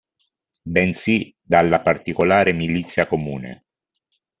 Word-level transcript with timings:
Bensì 0.63 1.31
dalla 1.39 1.81
particolare 1.81 2.53
milizia 2.53 3.05
comune. 3.05 3.65